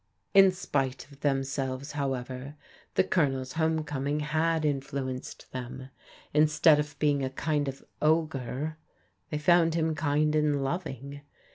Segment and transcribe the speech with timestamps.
[0.33, 2.55] In spite of themselves, however,
[2.95, 5.89] the Colonel's home coming had influenced them.
[6.33, 8.77] Instead of being a kind of ogre,
[9.29, 11.21] they found him kind and loving.